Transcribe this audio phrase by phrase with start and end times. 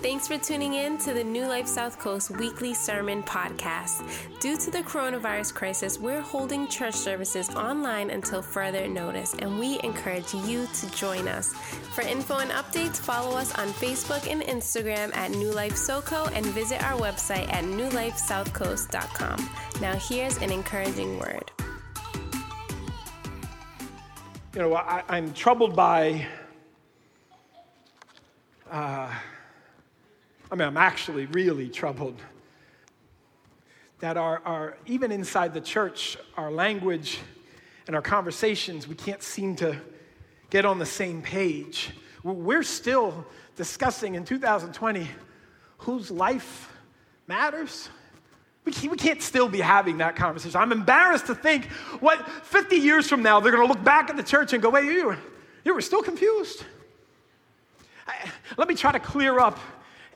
[0.00, 4.00] Thanks for tuning in to the New Life South Coast weekly sermon podcast.
[4.38, 9.80] Due to the coronavirus crisis, we're holding church services online until further notice, and we
[9.82, 11.52] encourage you to join us.
[11.96, 16.46] For info and updates, follow us on Facebook and Instagram at New Life SoCo and
[16.46, 19.50] visit our website at newlifesouthcoast.com.
[19.80, 21.50] Now, here's an encouraging word.
[24.54, 26.24] You know, I, am troubled by.
[28.70, 29.12] Uh,
[30.50, 32.20] I mean, I'm actually really troubled
[34.00, 37.18] that our, our, even inside the church, our language
[37.86, 39.76] and our conversations, we can't seem to
[40.50, 41.90] get on the same page.
[42.22, 43.26] We're still
[43.56, 45.08] discussing in 2020
[45.78, 46.72] whose life
[47.26, 47.90] matters.
[48.64, 50.58] We can't, we can't still be having that conversation.
[50.58, 51.66] I'm embarrassed to think
[52.00, 54.70] what 50 years from now they're going to look back at the church and go,
[54.70, 55.18] wait, you were,
[55.64, 56.64] you were still confused.
[58.06, 59.58] I, let me try to clear up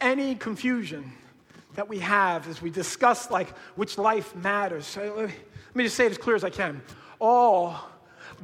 [0.02, 1.12] any confusion
[1.74, 4.86] that we have as we discuss like which life matters.
[4.86, 5.30] So let,
[5.74, 6.82] me, just say it as clear as I can.
[7.18, 7.76] All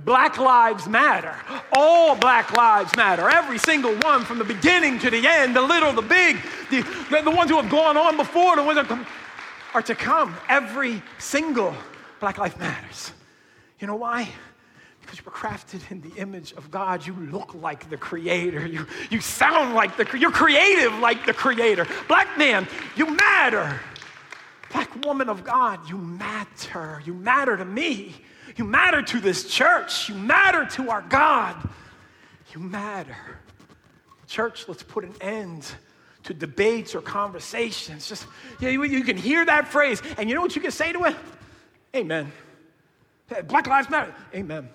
[0.05, 1.35] Black lives matter.
[1.73, 3.29] All black lives matter.
[3.29, 6.37] Every single one from the beginning to the end, the little, the big,
[6.71, 6.83] the,
[7.25, 9.07] the ones who have gone on before, the ones that come,
[9.75, 10.37] are to come.
[10.49, 11.75] Every single
[12.21, 13.13] black life matters.
[13.81, 14.29] You know why?
[15.09, 17.07] Because you were crafted in the image of God.
[17.07, 18.67] You look like the Creator.
[18.67, 21.87] You, you sound like the You're creative like the Creator.
[22.09, 23.81] Black man, you matter.
[24.71, 27.01] Black woman of God, you matter.
[27.07, 28.17] You matter to me.
[28.57, 30.11] You matter to this church.
[30.11, 31.57] You matter to our God.
[32.53, 33.17] You matter.
[34.27, 35.73] Church, let's put an end
[36.25, 38.11] to debates or conversations.
[38.11, 38.27] Just,
[38.61, 41.05] you, know, you can hear that phrase, and you know what you can say to
[41.05, 41.17] it?
[41.97, 42.31] Amen.
[43.47, 44.15] Black Lives Matter.
[44.35, 44.69] Amen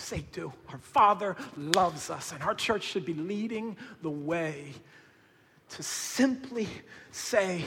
[0.00, 0.52] say do.
[0.70, 4.72] Our Father loves us, and our church should be leading the way
[5.70, 6.68] to simply
[7.10, 7.64] say,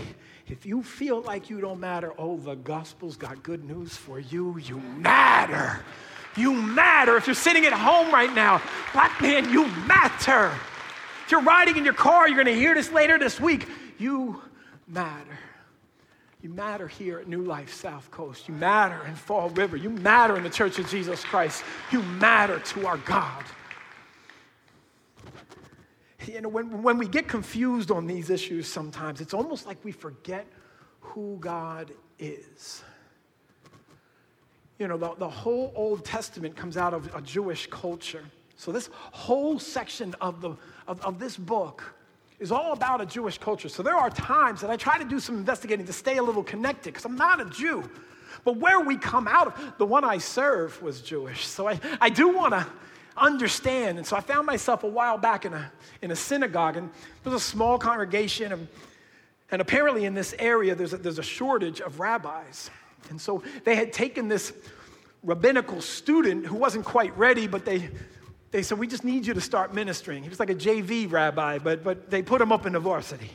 [0.48, 4.58] if you feel like you don't matter, oh, the gospel's got good news for you.
[4.58, 5.84] You matter.
[6.36, 7.16] You matter.
[7.18, 8.62] If you're sitting at home right now,
[8.94, 10.52] black man, you matter.
[11.26, 13.68] If you're riding in your car, you're going to hear this later this week.
[13.98, 14.42] You
[14.88, 15.40] matter.
[16.42, 18.48] You matter here at New Life South Coast.
[18.48, 19.78] You matter in Fall River.
[19.78, 21.64] You matter in the Church of Jesus Christ.
[21.92, 23.44] You matter to our God.
[26.26, 29.92] You know, when, when we get confused on these issues sometimes, it's almost like we
[29.92, 30.48] forget
[31.00, 32.84] who God is.
[34.80, 38.24] You know, the, the whole Old Testament comes out of a Jewish culture.
[38.56, 40.56] So, this whole section of, the,
[40.88, 41.84] of, of this book
[42.42, 43.70] is all about a Jewish culture.
[43.70, 46.44] So there are times that I try to do some investigating to stay a little
[46.44, 47.88] connected because I'm not a Jew.
[48.44, 51.46] But where we come out of, the one I serve was Jewish.
[51.46, 52.66] So I, I do want to
[53.16, 54.00] understand.
[54.00, 55.72] And so I found myself a while back in a,
[56.02, 56.90] in a synagogue, and
[57.24, 58.52] there was a small congregation.
[58.52, 58.68] And,
[59.52, 62.72] and apparently, in this area, there's a, there's a shortage of rabbis.
[63.12, 64.52] And so they had taken this
[65.22, 67.92] rabbinical student who wasn't quite ready, but they
[68.52, 70.24] they said, We just need you to start ministering.
[70.24, 73.32] He was like a JV rabbi, but, but they put him up in the varsity.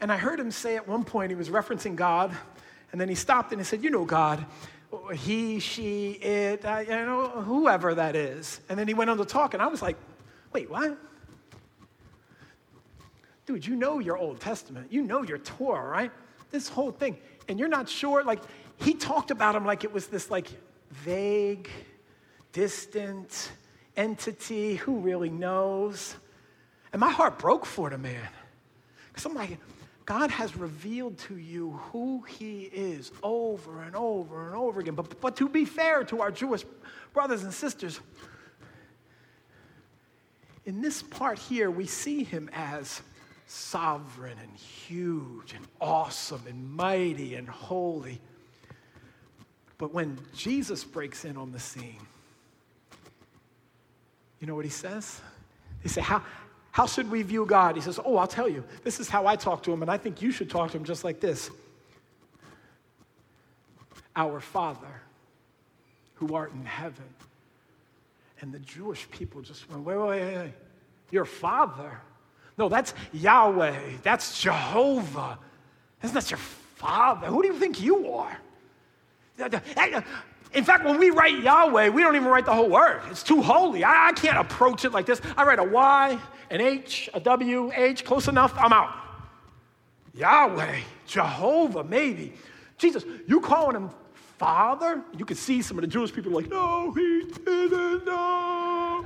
[0.00, 2.36] And I heard him say at one point, he was referencing God,
[2.92, 4.44] and then he stopped and he said, You know, God,
[5.14, 8.60] he, she, it, uh, you know, whoever that is.
[8.68, 9.96] And then he went on to talk, and I was like,
[10.52, 10.98] Wait, what?
[13.46, 14.90] Dude, you know your Old Testament.
[14.90, 16.10] You know your Torah, right?
[16.50, 17.16] This whole thing.
[17.48, 18.40] And you're not sure, like,
[18.78, 20.48] he talked about him like it was this, like,
[20.90, 21.70] vague,
[22.56, 23.52] distant
[23.98, 24.76] entity.
[24.76, 26.16] Who really knows?
[26.90, 28.28] And my heart broke for the man.
[29.08, 29.58] Because I'm like,
[30.06, 34.94] God has revealed to you who he is over and over and over again.
[34.94, 36.64] But, but to be fair to our Jewish
[37.12, 38.00] brothers and sisters,
[40.64, 43.02] in this part here, we see him as
[43.46, 48.18] sovereign and huge and awesome and mighty and holy.
[49.76, 52.00] But when Jesus breaks in on the scene,
[54.46, 55.20] you know what he says?
[55.82, 56.22] He said, how,
[56.70, 57.74] how should we view God?
[57.74, 58.62] He says, Oh, I'll tell you.
[58.84, 60.84] This is how I talk to him, and I think you should talk to him
[60.84, 61.50] just like this
[64.14, 65.02] Our Father,
[66.14, 67.08] who art in heaven.
[68.40, 70.52] And the Jewish people just went, Wait, wait, wait, wait.
[71.10, 71.98] Your Father?
[72.56, 73.96] No, that's Yahweh.
[74.04, 75.40] That's Jehovah.
[76.04, 77.26] Isn't that your Father?
[77.26, 78.38] Who do you think you are?
[80.56, 83.02] In fact, when we write Yahweh, we don't even write the whole word.
[83.10, 83.84] It's too holy.
[83.84, 85.20] I, I can't approach it like this.
[85.36, 86.18] I write a Y,
[86.48, 88.90] an H, a W, H, close enough, I'm out.
[90.14, 92.32] Yahweh, Jehovah, maybe.
[92.78, 93.90] Jesus, you calling him
[94.38, 95.02] Father?
[95.18, 99.04] You could see some of the Jewish people like, no, he didn't know.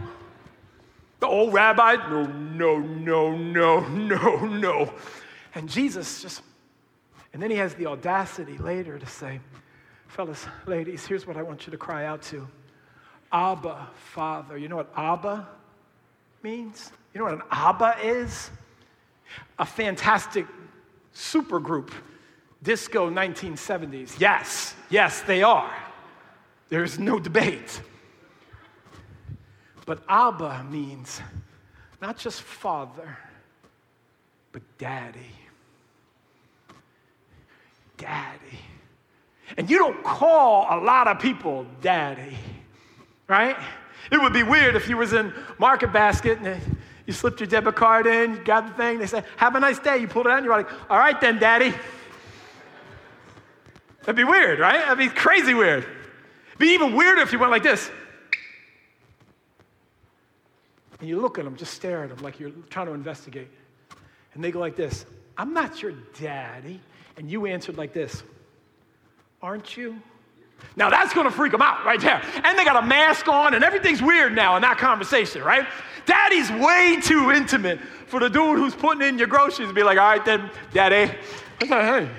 [1.19, 4.95] The old rabbi, no, no, no, no, no, no.
[5.57, 6.43] And Jesus just,
[7.33, 9.41] and then he has the audacity later to say,
[10.11, 12.47] fellas, ladies, here's what I want you to cry out to
[13.33, 14.59] Abba, Father.
[14.59, 15.49] You know what Abba
[16.43, 16.91] means?
[17.15, 18.51] You know what an Abba is?
[19.59, 20.47] A fantastic
[21.15, 21.93] supergroup,
[22.63, 24.19] disco 1970s.
[24.19, 25.73] Yes, yes, they are.
[26.69, 27.81] There's no debate.
[29.87, 31.21] But Abba means
[32.03, 33.17] not just father,
[34.51, 35.21] but daddy.
[37.97, 38.59] Daddy.
[39.57, 42.37] And you don't call a lot of people daddy,
[43.29, 43.57] right?
[44.11, 47.75] It would be weird if you was in Market Basket and you slipped your debit
[47.75, 49.99] card in, you got the thing, they said, have a nice day.
[49.99, 51.75] You pulled it out and you're like, all right then, daddy.
[54.01, 54.79] That'd be weird, right?
[54.79, 55.83] That'd be crazy weird.
[55.83, 57.91] It'd be even weirder if you went like this.
[61.01, 63.49] And you look at them, just stare at them like you're trying to investigate.
[64.35, 65.07] And they go like this
[65.37, 66.81] I'm not your daddy.
[67.17, 68.23] And you answered like this
[69.43, 70.01] Aren't you?
[70.77, 72.23] Now that's gonna freak them out right there.
[72.45, 75.67] And they got a mask on, and everything's weird now in that conversation, right?
[76.07, 79.99] Daddy's way too intimate for the dude who's putting in your groceries to be like,
[79.99, 81.13] all right then, daddy.
[81.63, 82.11] I like, hey,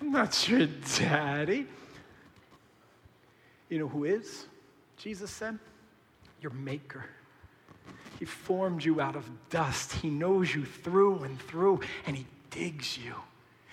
[0.00, 0.66] I'm not your
[0.98, 1.66] daddy.
[3.68, 4.46] You know who is?
[4.96, 5.58] Jesus said,
[6.40, 7.04] your maker.
[8.18, 9.92] He formed you out of dust.
[9.92, 13.14] He knows you through and through, and He digs you.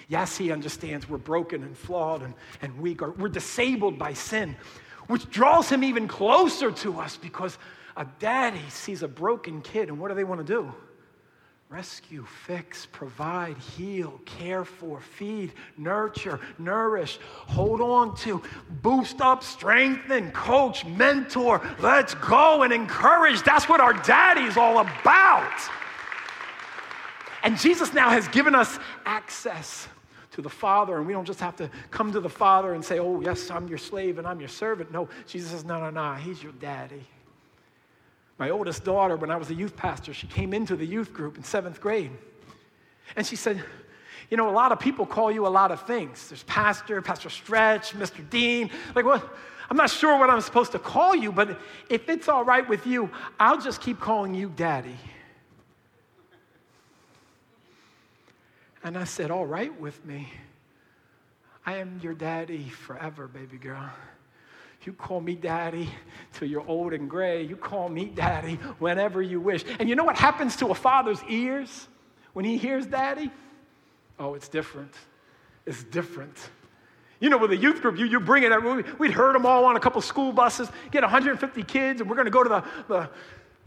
[0.08, 4.56] Yes, He understands we're broken and flawed and, and weak, or we're disabled by sin,
[5.08, 7.58] which draws Him even closer to us because
[7.96, 10.74] a daddy sees a broken kid, and what do they want to do?
[11.70, 18.42] rescue, fix, provide, heal, care for, feed, nurture, nourish, hold on to,
[18.82, 21.62] boost up, strengthen, coach, mentor.
[21.80, 23.44] Let's go and encourage.
[23.44, 25.60] That's what our daddy's all about.
[27.44, 29.88] And Jesus now has given us access
[30.38, 33.00] to the Father, and we don't just have to come to the Father and say,
[33.00, 34.92] Oh, yes, I'm your slave and I'm your servant.
[34.92, 37.04] No, Jesus says, No, no, no, He's your daddy.
[38.38, 41.38] My oldest daughter, when I was a youth pastor, she came into the youth group
[41.38, 42.12] in seventh grade.
[43.16, 43.64] And she said,
[44.30, 46.30] You know, a lot of people call you a lot of things.
[46.30, 48.30] There's Pastor, Pastor Stretch, Mr.
[48.30, 48.70] Dean.
[48.94, 49.28] Like, what?
[49.72, 51.60] I'm not sure what I'm supposed to call you, but
[51.90, 53.10] if it's all right with you,
[53.40, 54.98] I'll just keep calling you Daddy.
[58.84, 60.32] And I said, All right with me.
[61.66, 63.92] I am your daddy forever, baby girl.
[64.86, 65.90] You call me daddy
[66.32, 67.44] till you're old and gray.
[67.44, 69.66] You call me daddy whenever you wish.
[69.80, 71.90] And you know what happens to a father's ears
[72.32, 73.30] when he hears daddy?
[74.18, 74.94] Oh, it's different.
[75.66, 76.38] It's different.
[77.20, 79.76] You know, with a youth group, you, you bring it, we'd herd them all on
[79.76, 83.10] a couple school buses, get 150 kids, and we're going to go to the, the,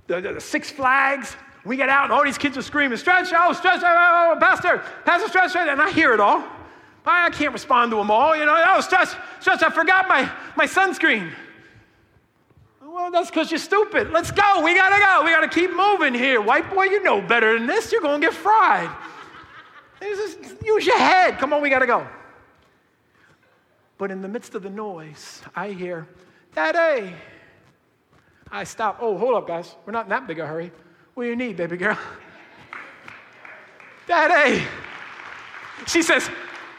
[0.06, 1.36] the, the, Six Flags.
[1.64, 4.40] We get out, and all these kids are screaming, Stretch, oh, Stretch, oh, oh, oh
[4.40, 6.44] Pastor, Pastor Stretch, and I hear it all.
[7.04, 8.36] I can't respond to them all.
[8.36, 9.08] You know, oh, Stretch,
[9.40, 11.32] Stretch, I forgot my, my sunscreen.
[12.82, 14.10] Well, that's because you're stupid.
[14.10, 14.62] Let's go.
[14.64, 15.24] We got to go.
[15.24, 16.40] We got to keep moving here.
[16.40, 17.92] White boy, you know better than this.
[17.92, 18.90] You're going to get fried.
[20.00, 21.38] Just, use your head.
[21.38, 22.06] Come on, we got to go.
[23.96, 26.08] But in the midst of the noise, I hear,
[26.54, 27.14] Daddy.
[28.50, 28.98] I stop.
[29.00, 29.76] Oh, hold up, guys.
[29.86, 30.72] We're not in that big a hurry.
[31.14, 31.98] What do you need, baby girl?
[34.06, 34.64] Daddy.
[35.87, 36.28] She says,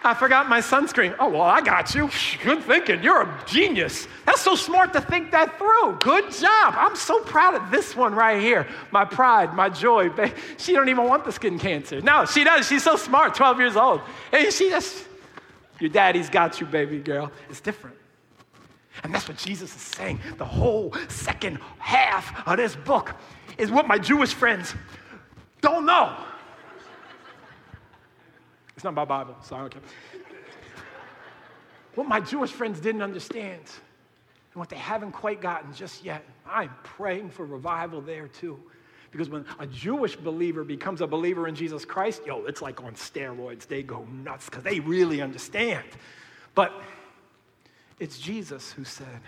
[0.03, 1.15] I forgot my sunscreen.
[1.19, 2.09] Oh, well, I got you.
[2.43, 3.03] Good thinking.
[3.03, 4.07] You're a genius.
[4.25, 5.97] That's so smart to think that through.
[5.99, 6.73] Good job.
[6.75, 8.67] I'm so proud of this one right here.
[8.91, 10.09] My pride, my joy.
[10.57, 12.01] She don't even want the skin cancer.
[12.01, 12.67] No, she does.
[12.67, 14.01] She's so smart, 12 years old.
[14.31, 15.05] And she just,
[15.79, 17.31] your daddy's got you, baby girl.
[17.49, 17.97] It's different.
[19.03, 20.19] And that's what Jesus is saying.
[20.37, 23.15] The whole second half of this book
[23.61, 24.73] is what my Jewish friends
[25.61, 26.17] don't know.
[28.75, 29.81] It's not my Bible, so I don't care.
[31.95, 36.71] what my Jewish friends didn't understand, and what they haven't quite gotten just yet, I'm
[36.83, 38.59] praying for revival there too.
[39.11, 42.93] Because when a Jewish believer becomes a believer in Jesus Christ, yo, it's like on
[42.93, 43.67] steroids.
[43.67, 45.85] They go nuts because they really understand.
[46.55, 46.73] But
[47.99, 49.21] it's Jesus who said,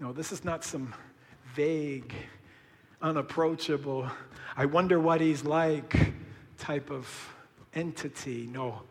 [0.00, 0.92] no, this is not some
[1.54, 2.12] vague,
[3.02, 4.08] unapproachable,
[4.56, 6.12] I wonder what he's like
[6.58, 7.06] type of
[7.74, 8.48] entity.
[8.50, 8.82] No,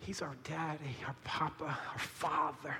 [0.00, 2.76] He's our daddy, our papa, our father.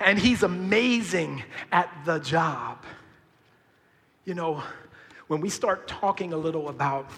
[0.00, 2.84] And He's amazing at the job.
[4.24, 4.62] You know,
[5.28, 7.10] when we start talking a little about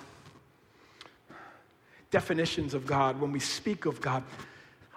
[2.10, 4.22] definitions of God, when we speak of God,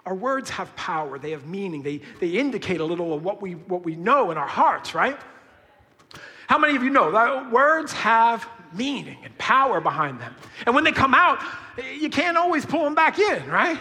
[0.06, 3.54] our words have power, they have meaning, they, they indicate a little of what we,
[3.54, 5.18] what we know in our hearts, right?
[6.48, 10.34] How many of you know that words have meaning and power behind them?
[10.64, 11.42] And when they come out,
[12.00, 13.78] you can't always pull them back in, right?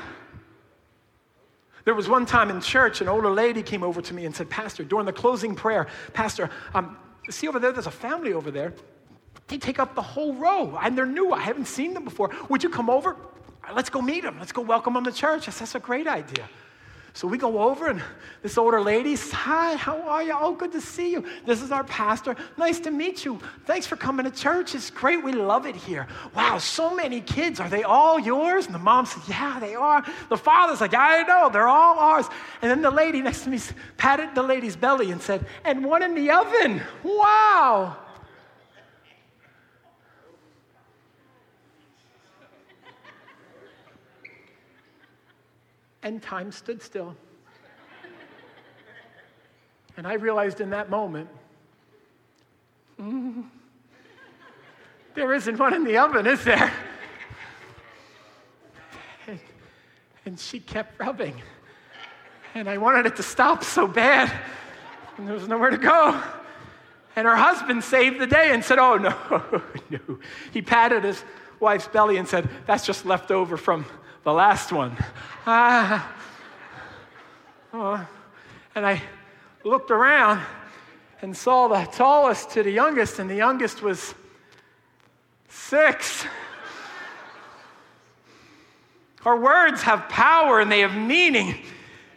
[1.86, 4.50] There was one time in church, an older lady came over to me and said,
[4.50, 6.97] Pastor, during the closing prayer, Pastor, um,
[7.29, 8.74] see over there, there's a family over there.
[9.47, 11.31] They take up the whole row, and they're new.
[11.31, 12.31] I haven't seen them before.
[12.50, 13.15] Would you come over?
[13.74, 14.38] Let's go meet them.
[14.39, 15.47] Let's go welcome them to church.
[15.47, 16.50] I said, That's a great idea.
[17.17, 18.00] So we go over, and
[18.43, 20.38] this older lady says, Hi, how are you?
[20.39, 21.25] Oh, good to see you.
[21.47, 22.36] This is our pastor.
[22.57, 23.39] Nice to meet you.
[23.65, 24.75] Thanks for coming to church.
[24.75, 25.24] It's great.
[25.24, 26.05] We love it here.
[26.36, 27.59] Wow, so many kids.
[27.59, 28.67] Are they all yours?
[28.67, 30.05] And the mom said, Yeah, they are.
[30.29, 32.27] The father's like, I know, they're all ours.
[32.62, 33.59] And then the lady next to me
[33.97, 36.83] patted the lady's belly and said, And one in the oven.
[37.01, 37.97] Wow.
[46.08, 47.16] And time stood still.
[49.98, 51.28] And I realized in that moment,
[52.98, 53.44] mm,
[55.16, 56.72] there isn't one in the oven, is there?
[59.28, 59.40] And,
[60.26, 61.42] and she kept rubbing.
[62.54, 64.32] And I wanted it to stop so bad.
[65.18, 66.22] And there was nowhere to go.
[67.18, 69.16] And her husband saved the day and said, Oh, no,
[69.90, 70.20] no.
[70.54, 71.22] He patted his
[71.60, 73.86] wife's belly and said, That's just left over from
[74.27, 74.93] the last one.
[75.46, 76.13] Ah.
[77.74, 78.05] Oh.
[78.75, 79.01] And I
[79.63, 80.41] looked around
[81.22, 84.13] and saw the tallest to the youngest, and the youngest was
[85.48, 86.25] six.
[89.24, 91.63] Our words have power and they have meaning.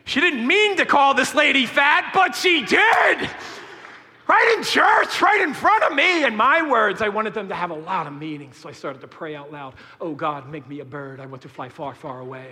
[0.05, 3.31] She didn't mean to call this lady fat, but she did.
[4.31, 6.23] Right in church, right in front of me.
[6.23, 8.53] And my words, I wanted them to have a lot of meaning.
[8.53, 11.19] So I started to pray out loud Oh God, make me a bird.
[11.19, 12.47] I want to fly far, far away.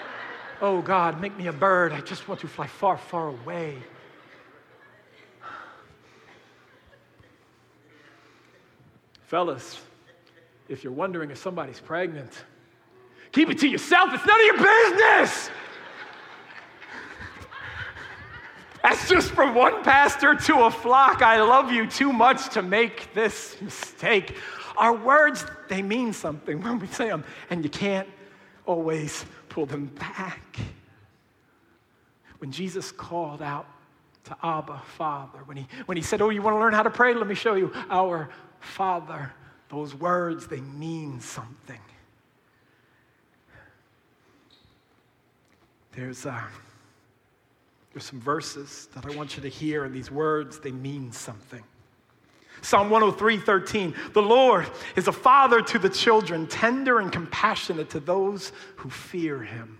[0.62, 1.92] oh God, make me a bird.
[1.92, 3.76] I just want to fly far, far away.
[9.26, 9.78] Fellas,
[10.70, 12.32] if you're wondering if somebody's pregnant,
[13.30, 14.08] keep it to yourself.
[14.14, 15.50] It's none of your business.
[18.82, 21.22] That's just from one pastor to a flock.
[21.22, 24.34] I love you too much to make this mistake.
[24.76, 28.08] Our words, they mean something when we say them, and you can't
[28.64, 30.58] always pull them back.
[32.38, 33.66] When Jesus called out
[34.24, 36.90] to Abba, Father, when he, when he said, Oh, you want to learn how to
[36.90, 37.12] pray?
[37.12, 37.72] Let me show you.
[37.90, 39.32] Our Father,
[39.68, 41.80] those words, they mean something.
[45.92, 46.30] There's a.
[46.30, 46.42] Uh,
[47.92, 51.62] there's some verses that I want you to hear, and these words, they mean something.
[52.62, 53.94] Psalm 103 13.
[54.12, 54.66] The Lord
[54.96, 59.78] is a father to the children, tender and compassionate to those who fear him.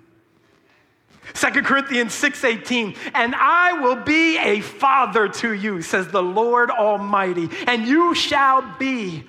[1.35, 7.49] 2 Corinthians 6:18 and I will be a father to you says the Lord Almighty
[7.67, 9.25] and you shall be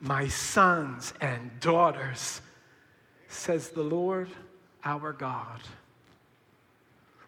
[0.00, 2.42] my sons and daughters
[3.28, 4.28] says the Lord
[4.84, 5.60] our God.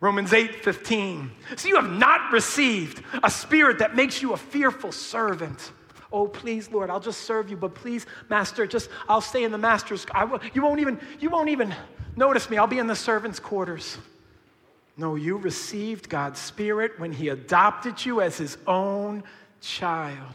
[0.00, 1.30] Romans 8 15.
[1.56, 5.72] So you have not received a spirit that makes you a fearful servant.
[6.12, 9.58] Oh, please, Lord, I'll just serve you, but please, Master, just I'll stay in the
[9.58, 10.06] master's.
[10.12, 11.74] I will, you won't even you won't even
[12.16, 12.56] notice me.
[12.56, 13.98] I'll be in the servants' quarters.
[14.96, 19.22] No, you received God's Spirit when He adopted you as His own
[19.60, 20.34] child.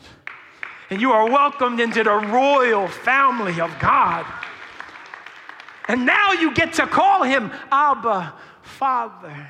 [0.90, 4.26] And you are welcomed into the royal family of God.
[5.88, 9.50] And now you get to call Him Abba, Father.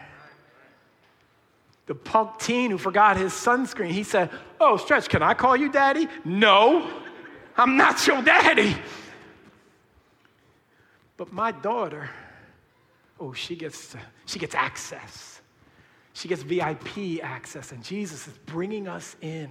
[1.85, 4.29] The punk teen who forgot his sunscreen, he said,
[4.59, 6.07] Oh, Stretch, can I call you daddy?
[6.23, 6.89] No,
[7.57, 8.75] I'm not your daddy.
[11.17, 12.09] But my daughter,
[13.19, 15.41] oh, she gets, she gets access.
[16.13, 17.71] She gets VIP access.
[17.71, 19.49] And Jesus is bringing us in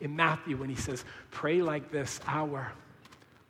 [0.00, 2.72] in Matthew when he says, Pray like this, our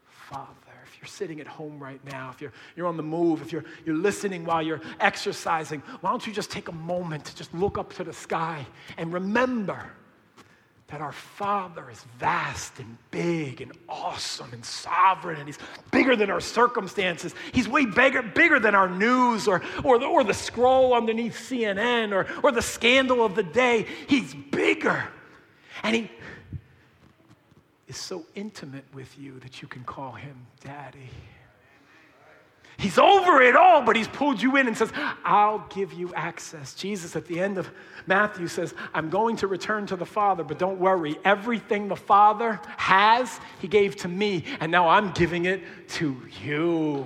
[0.06, 0.67] Father
[1.00, 3.96] you're sitting at home right now, if you're, you're on the move, if you're, you're
[3.96, 7.92] listening while you're exercising, why don't you just take a moment to just look up
[7.94, 9.92] to the sky and remember
[10.88, 15.58] that our Father is vast and big and awesome and sovereign, and He's
[15.90, 17.34] bigger than our circumstances.
[17.52, 22.12] He's way bigger, bigger than our news or, or, the, or the scroll underneath CNN
[22.12, 23.86] or, or the scandal of the day.
[24.06, 25.04] He's bigger.
[25.82, 26.10] And He
[27.88, 31.10] is so intimate with you that you can call him daddy.
[32.76, 34.92] He's over it all, but he's pulled you in and says,
[35.24, 36.74] I'll give you access.
[36.74, 37.68] Jesus at the end of
[38.06, 41.18] Matthew says, I'm going to return to the Father, but don't worry.
[41.24, 47.04] Everything the Father has, he gave to me, and now I'm giving it to you.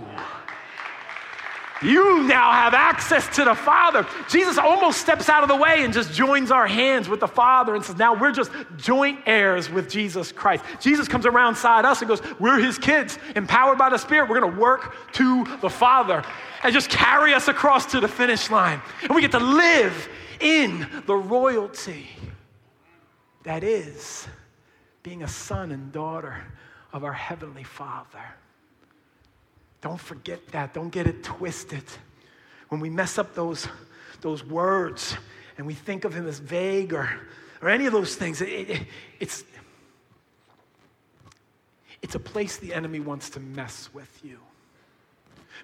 [1.83, 4.07] You now have access to the Father.
[4.29, 7.75] Jesus almost steps out of the way and just joins our hands with the Father
[7.75, 10.65] and says, Now we're just joint heirs with Jesus Christ.
[10.81, 14.29] Jesus comes around side us and goes, We're his kids, empowered by the Spirit.
[14.29, 16.23] We're going to work to the Father
[16.63, 18.81] and just carry us across to the finish line.
[19.03, 20.09] And we get to live
[20.41, 22.09] in the royalty
[23.45, 24.29] that is
[25.03, 26.45] being a son and daughter
[26.93, 28.23] of our Heavenly Father.
[29.83, 30.73] Don't forget that.
[30.73, 31.85] Don't get it twisted.
[32.69, 33.69] When we mess up those,
[34.23, 35.17] those words
[35.59, 37.11] and we think of Him as vague or,
[37.61, 38.83] or any of those things, it, it,
[39.21, 39.45] it's,
[42.01, 44.39] it's a place the enemy wants to mess with you.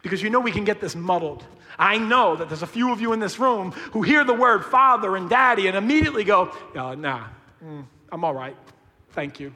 [0.02, 1.44] Because you know we can get this muddled.
[1.78, 4.64] I know that there's a few of you in this room who hear the word
[4.64, 7.24] father and daddy and immediately go, oh, nah,
[7.64, 8.56] mm, I'm all right.
[9.10, 9.52] Thank you.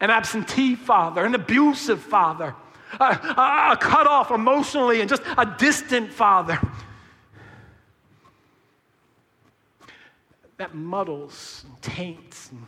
[0.00, 2.54] An absentee father, an abusive father,
[3.00, 6.58] a, a, cut off emotionally and just a distant father.
[10.56, 12.66] That muddles and taints and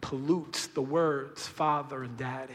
[0.00, 2.54] pollutes the words father and daddy.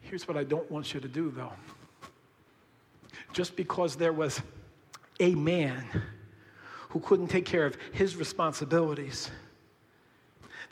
[0.00, 1.52] Here's what I don't want you to do, though.
[3.32, 4.40] Just because there was
[5.18, 5.84] a man
[6.90, 9.30] who couldn't take care of his responsibilities,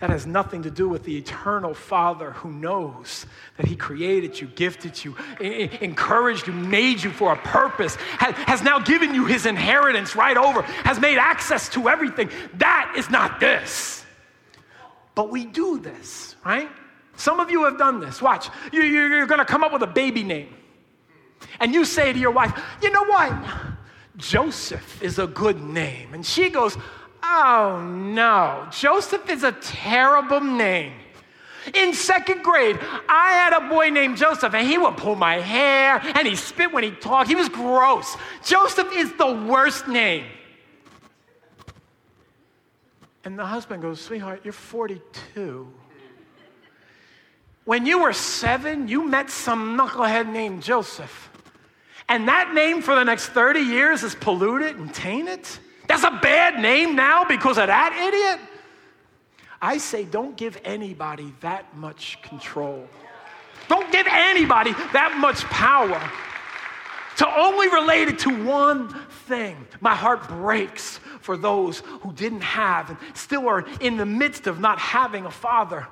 [0.02, 3.24] that has nothing to do with the eternal Father who knows
[3.56, 8.80] that He created you, gifted you, encouraged you, made you for a purpose, has now
[8.80, 12.30] given you His inheritance right over, has made access to everything.
[12.54, 14.04] That is not this.
[15.14, 16.68] But we do this, right?
[17.14, 18.20] Some of you have done this.
[18.20, 18.48] Watch.
[18.72, 20.52] You're to come up with a baby name.
[21.60, 23.32] And you say to your wife, you know what?
[24.16, 26.12] Joseph is a good name.
[26.12, 26.76] And she goes,
[27.32, 30.92] oh no, Joseph is a terrible name.
[31.74, 36.00] In second grade, I had a boy named Joseph, and he would pull my hair,
[36.02, 37.28] and he spit when he talked.
[37.28, 38.16] He was gross.
[38.44, 40.24] Joseph is the worst name.
[43.24, 45.72] And the husband goes, Sweetheart, you're 42.
[47.64, 51.30] When you were seven, you met some knucklehead named Joseph.
[52.08, 55.46] And that name for the next 30 years is polluted and tainted.
[55.92, 58.40] That's a bad name now because of that idiot.
[59.60, 62.88] I say, don't give anybody that much control.
[63.68, 66.00] Don't give anybody that much power
[67.18, 68.88] to only relate it to one
[69.26, 69.66] thing.
[69.82, 74.60] My heart breaks for those who didn't have and still are in the midst of
[74.60, 75.86] not having a father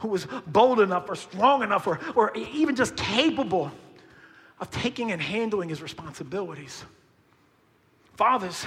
[0.00, 3.72] who was bold enough or strong enough or, or even just capable
[4.60, 6.84] of taking and handling his responsibilities.
[8.18, 8.66] Fathers,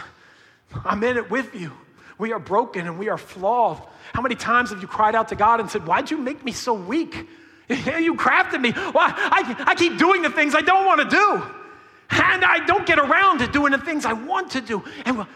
[0.85, 1.71] I'm in it with you.
[2.17, 3.81] We are broken and we are flawed.
[4.13, 6.51] How many times have you cried out to God and said, Why'd you make me
[6.51, 7.27] so weak?
[7.69, 8.71] you crafted me.
[8.71, 9.13] Why?
[9.15, 11.43] I, I keep doing the things I don't want to do.
[12.11, 14.83] And I don't get around to doing the things I want to do.
[15.05, 15.27] And we're,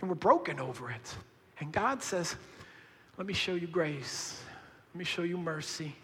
[0.00, 1.14] and we're broken over it.
[1.58, 2.36] And God says,
[3.16, 4.40] Let me show you grace.
[4.92, 5.96] Let me show you mercy.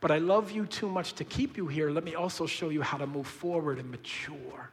[0.00, 1.90] But I love you too much to keep you here.
[1.90, 4.70] Let me also show you how to move forward and mature.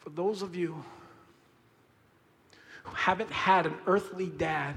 [0.00, 0.82] For those of you
[2.82, 4.74] who haven't had an earthly dad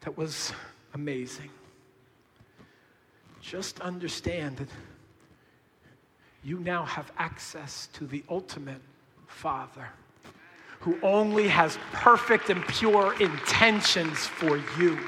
[0.00, 0.52] that was
[0.92, 1.50] amazing,
[3.40, 4.68] just understand that
[6.42, 8.80] you now have access to the ultimate
[9.26, 9.88] Father
[10.80, 14.98] who only has perfect and pure intentions for you.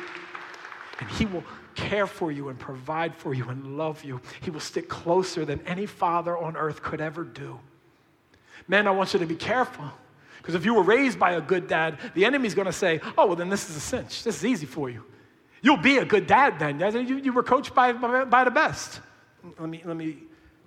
[0.98, 4.22] And He will care for you and provide for you and love you.
[4.40, 7.61] He will stick closer than any father on earth could ever do.
[8.68, 9.85] Men, I want you to be careful.
[10.38, 13.26] Because if you were raised by a good dad, the enemy's going to say, oh,
[13.26, 14.22] well, then this is a cinch.
[14.22, 15.05] This is easy for you.
[15.62, 16.79] You'll be a good dad then.
[16.81, 19.00] You, you were coached by, by, by the best.
[19.59, 20.18] Let me, let me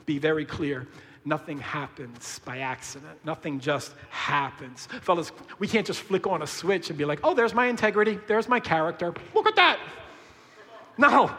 [0.05, 0.87] be very clear
[1.25, 3.17] nothing happens by accident.
[3.23, 4.87] Nothing just happens.
[5.01, 8.19] Fellas, we can't just flick on a switch and be like, oh, there's my integrity,
[8.27, 9.13] there's my character.
[9.33, 9.79] Look at that.
[10.97, 11.31] No.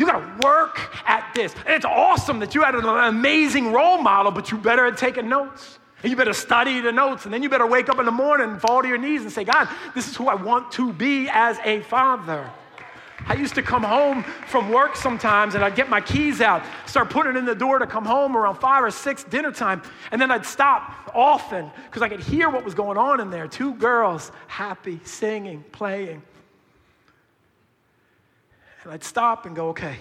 [0.00, 1.54] You gotta work at this.
[1.66, 5.28] And it's awesome that you had an amazing role model, but you better have taken
[5.28, 5.78] notes.
[6.02, 8.48] And you better study the notes, and then you better wake up in the morning
[8.48, 11.28] and fall to your knees and say, God, this is who I want to be
[11.28, 12.50] as a father.
[13.26, 17.10] I used to come home from work sometimes and I'd get my keys out, start
[17.10, 19.82] putting in the door to come home around five or six dinner time.
[20.10, 23.46] And then I'd stop often because I could hear what was going on in there.
[23.46, 26.22] Two girls happy, singing, playing.
[28.82, 29.96] And I'd stop and go, okay,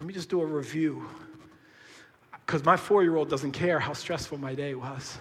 [0.00, 1.06] let me just do a review.
[2.44, 5.18] Because my four year old doesn't care how stressful my day was.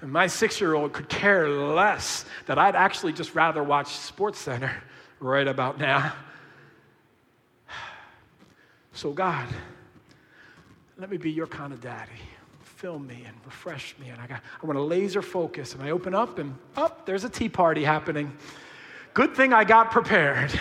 [0.00, 4.38] And my six year old could care less that I'd actually just rather watch Sports
[4.38, 4.82] Center
[5.20, 6.12] right about now.
[8.92, 9.46] So, God,
[10.96, 12.12] let me be your kind of daddy.
[12.62, 14.08] Fill me and refresh me.
[14.08, 15.74] And I, got, I want to laser focus.
[15.74, 18.34] And I open up, and up, oh, there's a tea party happening.
[19.12, 20.58] Good thing I got prepared.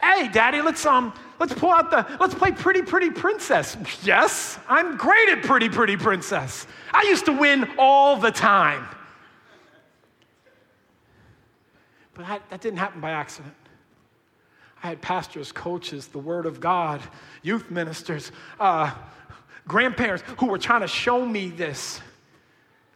[0.00, 3.76] Hey, daddy, let's um, let's pull out the, let's play Pretty Pretty Princess.
[4.02, 6.66] Yes, I'm great at Pretty Pretty Princess.
[6.92, 8.86] I used to win all the time.
[12.14, 13.54] But that, that didn't happen by accident.
[14.82, 17.00] I had pastors, coaches, the Word of God,
[17.42, 18.30] youth ministers,
[18.60, 18.92] uh,
[19.66, 22.00] grandparents who were trying to show me this.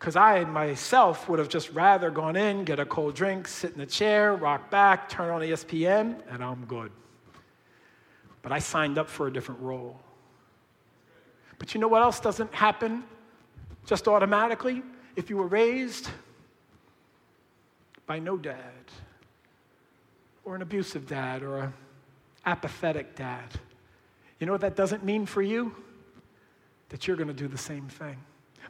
[0.02, 3.80] Because I myself would have just rather gone in, get a cold drink, sit in
[3.82, 6.90] a chair, rock back, turn on ESPN, and I'm good.
[8.42, 10.00] But I signed up for a different role.
[11.56, 13.04] But you know what else doesn't happen
[13.86, 14.82] just automatically?
[15.14, 16.10] If you were raised
[18.04, 18.58] by no dad,
[20.44, 21.72] or an abusive dad, or an
[22.44, 23.46] apathetic dad,
[24.40, 25.72] you know what that doesn't mean for you?
[26.88, 28.16] That you're going to do the same thing.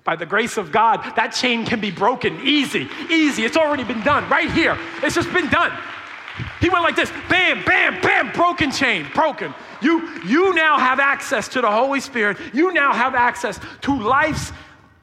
[0.05, 3.45] By the grace of God, that chain can be broken easy, easy.
[3.45, 4.77] It's already been done right here.
[5.03, 5.73] It's just been done.
[6.61, 9.55] He went like this bam, bam, bam, broken chain, broken.
[9.81, 12.39] You, you now have access to the Holy Spirit.
[12.53, 14.53] You now have access to life's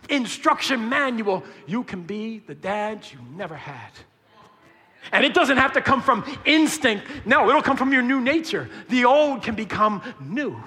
[0.09, 1.43] instruction manual.
[1.67, 3.91] You can be the dad you never had.
[5.11, 7.05] And it doesn't have to come from instinct.
[7.25, 8.69] No, it'll come from your new nature.
[8.89, 10.61] The old can become new.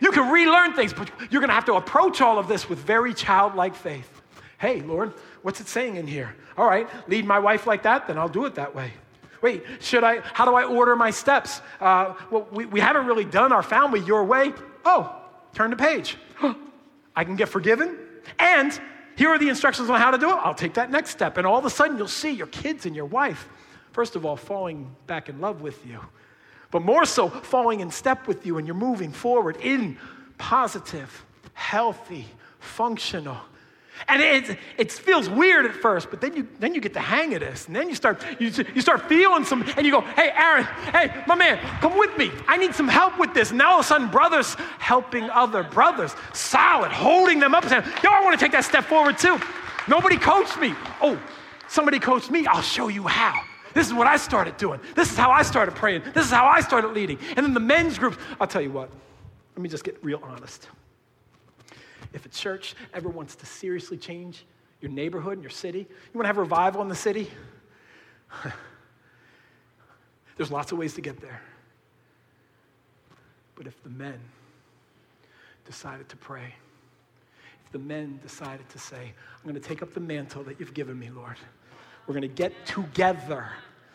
[0.00, 2.78] You can relearn things, but you're going to have to approach all of this with
[2.78, 4.22] very childlike faith.
[4.58, 6.34] Hey, Lord, what's it saying in here?
[6.56, 8.92] All right, lead my wife like that, then I'll do it that way.
[9.42, 11.62] Wait, should I, how do I order my steps?
[11.80, 14.52] Uh, well, we, we haven't really done our family your way.
[14.84, 15.16] Oh,
[15.54, 16.16] turn the page.
[17.16, 17.98] I can get forgiven.
[18.38, 18.78] And
[19.16, 20.36] here are the instructions on how to do it.
[20.36, 21.38] I'll take that next step.
[21.38, 23.48] And all of a sudden, you'll see your kids and your wife,
[23.92, 26.00] first of all, falling back in love with you,
[26.70, 29.98] but more so, falling in step with you, and you're moving forward in
[30.38, 32.26] positive, healthy,
[32.58, 33.38] functional,
[34.08, 37.34] and it, it feels weird at first, but then you, then you get the hang
[37.34, 37.66] of this.
[37.66, 41.22] And then you start, you, you start feeling some, and you go, hey, Aaron, hey,
[41.26, 42.30] my man, come with me.
[42.48, 43.52] I need some help with this.
[43.52, 47.84] Now all of a sudden, brothers helping other brothers, solid, holding them up and saying,
[48.02, 49.38] yo, I want to take that step forward too.
[49.86, 50.74] Nobody coached me.
[51.00, 51.20] Oh,
[51.68, 52.46] somebody coached me.
[52.46, 53.42] I'll show you how.
[53.74, 54.80] This is what I started doing.
[54.94, 56.02] This is how I started praying.
[56.14, 57.18] This is how I started leading.
[57.36, 58.90] And then the men's groups, I'll tell you what,
[59.56, 60.68] let me just get real honest.
[62.12, 64.44] If a church ever wants to seriously change
[64.80, 67.30] your neighborhood and your city, you want to have revival in the city?
[70.36, 71.42] There's lots of ways to get there.
[73.54, 74.18] But if the men
[75.66, 76.54] decided to pray,
[77.66, 80.72] if the men decided to say, I'm going to take up the mantle that you've
[80.72, 81.36] given me, Lord,
[82.06, 83.48] we're going to get together.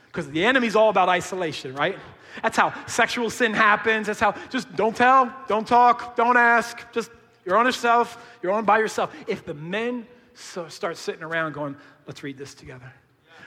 [0.08, 1.98] Because the enemy's all about isolation, right?
[2.42, 4.08] That's how sexual sin happens.
[4.08, 7.12] That's how just don't tell, don't talk, don't ask, just
[7.46, 9.14] you're on yourself, you're on by yourself.
[9.28, 11.76] If the men so start sitting around going,
[12.08, 12.92] let's read this together,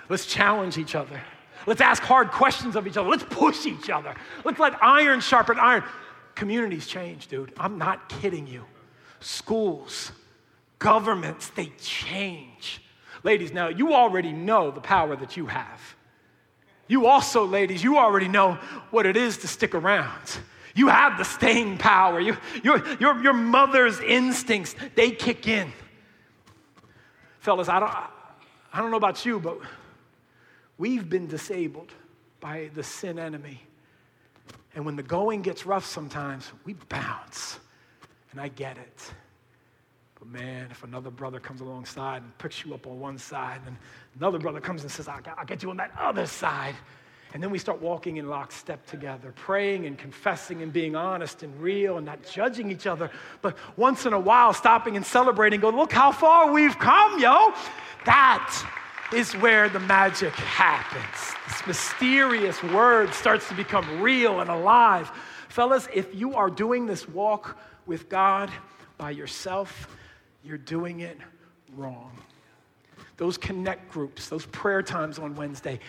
[0.08, 1.20] let's challenge each other,
[1.66, 5.58] let's ask hard questions of each other, let's push each other, let's let iron sharpen
[5.58, 5.84] iron.
[6.34, 7.52] Communities change, dude.
[7.58, 8.64] I'm not kidding you.
[9.18, 10.12] Schools,
[10.78, 12.80] governments, they change.
[13.28, 15.96] Ladies, now you already know the power that you have.
[16.86, 18.54] You also, ladies, you already know
[18.90, 20.38] what it is to stick around.
[20.74, 22.20] You have the staying power.
[22.20, 25.70] You, your, your, your mother's instincts, they kick in.
[27.40, 27.92] Fellas, I don't,
[28.72, 29.58] I don't know about you, but
[30.78, 31.92] we've been disabled
[32.40, 33.60] by the sin enemy.
[34.74, 37.58] And when the going gets rough sometimes, we bounce.
[38.32, 39.12] And I get it.
[40.30, 43.76] But man, if another brother comes alongside and picks you up on one side, and
[44.18, 46.74] another brother comes and says, I'll get you on that other side,
[47.34, 51.58] and then we start walking in lockstep together, praying and confessing and being honest and
[51.60, 53.10] real and not judging each other,
[53.42, 57.52] but once in a while stopping and celebrating, go, look how far we've come, yo.
[58.06, 58.66] That
[59.12, 61.34] is where the magic happens.
[61.46, 65.10] This mysterious word starts to become real and alive.
[65.48, 68.50] Fellas, if you are doing this walk with God
[68.96, 69.88] by yourself,
[70.44, 71.18] you're doing it
[71.76, 72.10] wrong.
[73.16, 75.80] Those connect groups, those prayer times on Wednesday,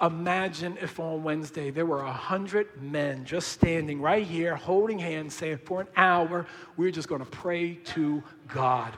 [0.00, 5.34] Imagine if on Wednesday there were a hundred men just standing right here, holding hands,
[5.34, 8.92] saying, For an hour, we're just going to pray to God.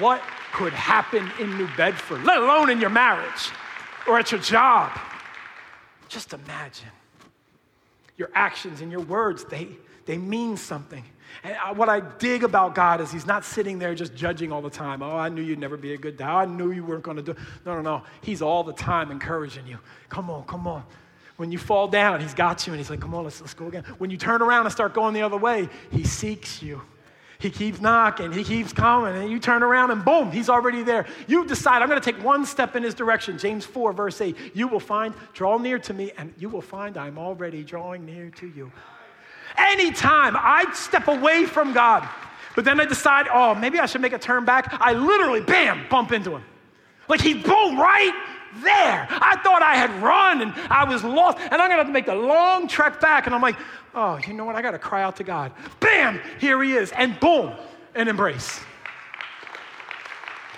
[0.00, 0.20] What
[0.52, 3.50] could happen in New Bedford, let alone in your marriage
[4.08, 4.90] or at your job?
[6.08, 6.90] Just imagine.
[8.16, 9.68] Your actions and your words, they,
[10.06, 11.04] they mean something.
[11.42, 14.70] And what I dig about God is He's not sitting there just judging all the
[14.70, 15.02] time.
[15.02, 16.28] Oh, I knew you'd never be a good dad.
[16.28, 17.34] I knew you weren't going to do.
[17.66, 18.02] No, no, no.
[18.20, 19.78] He's all the time encouraging you.
[20.08, 20.84] Come on, come on.
[21.36, 23.66] When you fall down, he's got you and he's like, come on, let's, let's go
[23.66, 23.84] again.
[23.98, 26.82] When you turn around and start going the other way, he seeks you.
[27.42, 31.06] He keeps knocking, he keeps coming, and you turn around and boom, he's already there.
[31.26, 33.36] You decide, I'm gonna take one step in his direction.
[33.36, 34.36] James 4, verse 8.
[34.54, 38.30] You will find, draw near to me, and you will find I'm already drawing near
[38.30, 38.70] to you.
[39.56, 42.08] Anytime I step away from God,
[42.54, 45.86] but then I decide, oh, maybe I should make a turn back, I literally, bam,
[45.88, 46.44] bump into him.
[47.08, 48.12] Like he's boom, right
[48.62, 49.06] there.
[49.10, 52.06] I thought I had run and I was lost, and I'm gonna have to make
[52.06, 53.26] the long trek back.
[53.26, 53.56] And I'm like,
[53.94, 54.56] oh, you know what?
[54.56, 55.52] I gotta cry out to God.
[55.80, 57.52] Bam, here he is, and boom,
[57.94, 58.60] an embrace.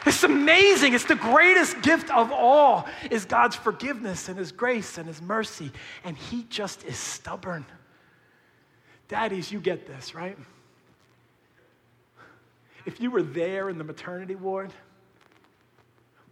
[0.07, 0.93] It's amazing.
[0.93, 5.71] It's the greatest gift of all is God's forgiveness and his grace and his mercy.
[6.05, 7.65] And he just is stubborn.
[9.15, 10.37] Daddies, you get this, right?
[12.85, 14.73] If you were there in the maternity ward,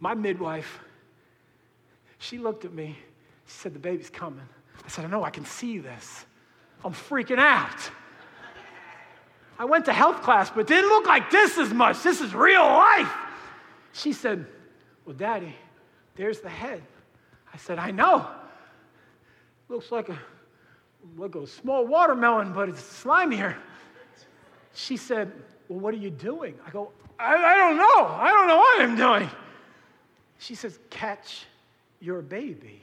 [0.01, 0.81] my midwife,
[2.17, 2.97] she looked at me.
[3.45, 4.43] She said, The baby's coming.
[4.83, 6.25] I said, I know, I can see this.
[6.83, 7.89] I'm freaking out.
[9.57, 12.03] I went to health class, but didn't look like this as much.
[12.03, 13.13] This is real life.
[13.93, 14.45] She said,
[15.05, 15.55] Well, Daddy,
[16.15, 16.83] there's the head.
[17.53, 18.27] I said, I know.
[19.69, 20.19] Looks like a,
[21.17, 23.55] like a small watermelon, but it's slimier.
[24.73, 25.31] She said,
[25.67, 26.55] Well, what are you doing?
[26.65, 28.07] I go, I, I don't know.
[28.07, 29.29] I don't know what I'm doing.
[30.39, 31.45] She says, Catch
[31.99, 32.81] your baby.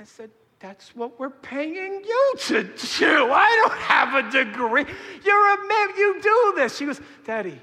[0.00, 3.30] I said, That's what we're paying you to do.
[3.32, 4.84] I don't have a degree.
[5.24, 6.76] You're a man, you do this.
[6.76, 7.60] She goes, Daddy,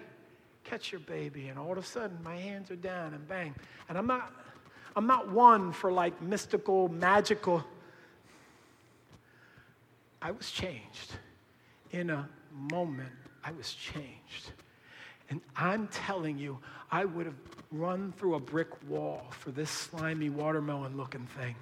[0.63, 1.47] catch your baby.
[1.47, 3.53] And all of a sudden, my hands are down and bang.
[3.89, 4.31] And I'm not,
[4.95, 7.63] I'm not one for like mystical, magical.
[10.21, 11.13] I was changed.
[11.91, 13.11] In a moment,
[13.43, 14.51] I was changed.
[15.29, 16.59] And I'm telling you,
[16.91, 17.35] I would have
[17.71, 21.55] run through a brick wall for this slimy watermelon looking thing.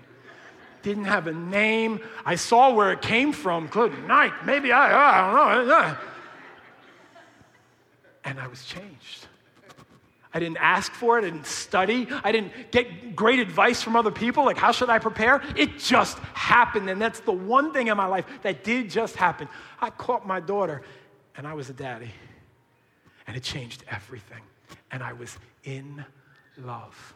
[0.84, 2.00] Didn't have a name.
[2.26, 3.68] I saw where it came from.
[3.68, 4.34] Good night.
[4.46, 5.98] Maybe I, I don't know.
[8.24, 9.28] And I was changed.
[10.38, 11.24] I didn't ask for it.
[11.24, 12.08] I didn't study.
[12.24, 15.42] I didn't get great advice from other people, like, how should I prepare?
[15.56, 16.92] It just happened.
[16.92, 19.50] And that's the one thing in my life that did just happen.
[19.82, 20.84] I caught my daughter,
[21.36, 22.12] and I was a daddy.
[23.26, 24.44] And it changed everything.
[24.92, 26.06] And I was in
[26.60, 27.16] love.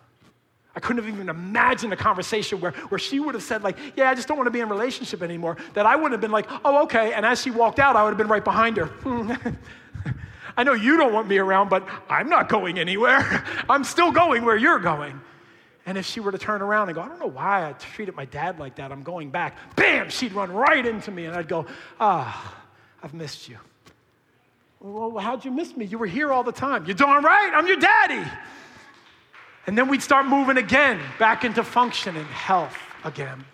[0.76, 4.10] I couldn't have even imagined a conversation where, where she would have said, like, yeah,
[4.10, 5.58] I just don't want to be in a relationship anymore.
[5.76, 7.14] That I wouldn't have been like, oh, okay.
[7.14, 8.90] And as she walked out, I would have been right behind her.
[10.58, 13.46] I know you don't want me around, but I'm not going anywhere.
[13.70, 15.20] I'm still going where you're going.
[15.86, 18.16] And if she were to turn around and go, I don't know why I treated
[18.16, 21.48] my dad like that, I'm going back, bam, she'd run right into me and I'd
[21.48, 21.66] go,
[22.00, 22.56] ah,
[23.02, 23.58] I've missed you.
[24.80, 25.86] Well, how'd you miss me?
[25.86, 26.86] You were here all the time.
[26.86, 28.30] You're darn right, I'm your daddy.
[29.68, 33.46] And then we'd start moving again back into function and health again.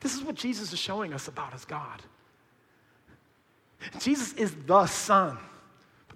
[0.00, 2.02] This is what Jesus is showing us about his God.
[3.98, 5.38] Jesus is the Son.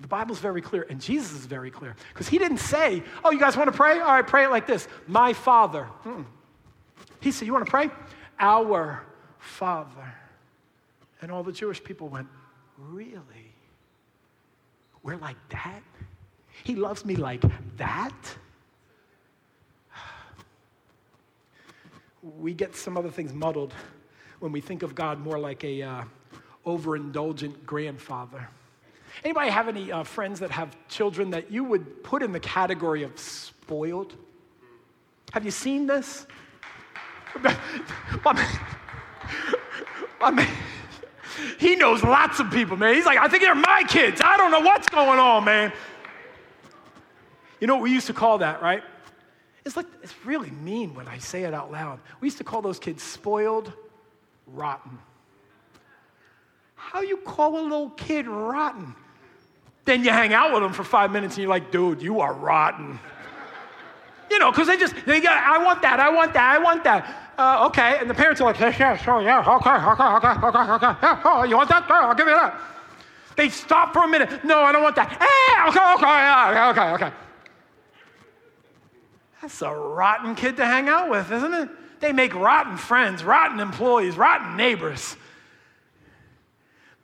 [0.00, 1.96] The Bible's very clear, and Jesus is very clear.
[2.12, 3.98] Because he didn't say, Oh, you guys want to pray?
[3.98, 5.88] All right, pray it like this My Father.
[6.04, 6.26] Mm-mm.
[7.20, 7.90] He said, You want to pray?
[8.38, 9.02] Our
[9.38, 10.14] Father.
[11.22, 12.28] And all the Jewish people went,
[12.78, 13.54] Really?
[15.02, 15.82] We're like that?
[16.64, 17.42] He loves me like
[17.76, 18.12] that?
[22.22, 23.72] We get some other things muddled
[24.40, 26.04] when we think of God more like a uh,
[26.66, 28.48] overindulgent grandfather.
[29.24, 33.02] Anybody have any uh, friends that have children that you would put in the category
[33.02, 34.14] of spoiled?
[35.33, 36.26] Have you seen this?
[40.20, 40.46] I mean,
[41.59, 42.94] he knows lots of people, man.
[42.94, 44.20] He's like, I think they're my kids.
[44.24, 45.72] I don't know what's going on, man.
[47.61, 48.83] You know what we used to call that, right?
[49.64, 51.98] It's like it's really mean when I say it out loud.
[52.20, 53.72] We used to call those kids spoiled,
[54.46, 54.98] rotten.
[56.76, 58.94] How you call a little kid rotten?
[59.87, 62.35] Then you hang out with them for five minutes and you're like, dude, you are
[62.35, 62.99] rotten.
[64.29, 66.85] You know, because they just, they got, I want that, I want that, I want
[66.85, 67.33] that.
[67.38, 67.99] Uh, okay.
[68.01, 70.99] And the parents are like, yeah, yeah, sure, yeah, okay, okay, okay, okay, okay.
[71.03, 71.87] Yeah, oh, you want that?
[71.88, 72.61] Oh, I'll give you that.
[73.37, 74.44] They stop for a minute.
[74.44, 75.11] No, I don't want that.
[75.11, 77.16] Hey, okay, okay, yeah, okay, okay.
[79.40, 81.68] That's a rotten kid to hang out with, isn't it?
[82.01, 85.16] They make rotten friends, rotten employees, rotten neighbors.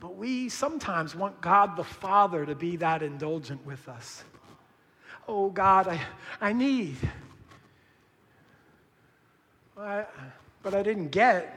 [0.02, 4.24] But we sometimes want God the Father to be that indulgent with us.
[5.28, 6.00] Oh, God, I,
[6.40, 6.96] I need.
[9.78, 10.04] I,
[10.64, 11.56] but I didn't get.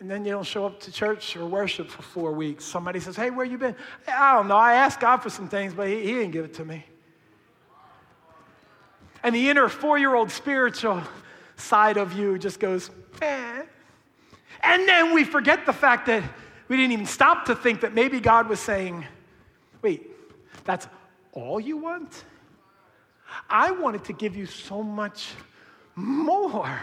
[0.00, 2.64] And then you don't show up to church or worship for four weeks.
[2.64, 3.76] Somebody says, Hey, where you been?
[4.08, 4.56] I don't know.
[4.56, 6.84] I asked God for some things, but He, he didn't give it to me.
[9.22, 11.04] And the inner four year old spiritual
[11.56, 12.90] side of you just goes,
[13.22, 13.62] eh.
[14.62, 16.22] And then we forget the fact that
[16.68, 19.06] we didn't even stop to think that maybe God was saying,
[19.82, 20.10] wait,
[20.64, 20.86] that's
[21.32, 22.24] all you want?
[23.48, 25.32] I wanted to give you so much
[25.94, 26.80] more.